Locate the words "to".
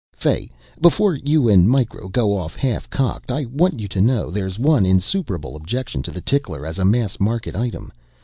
3.89-4.01, 6.01-6.09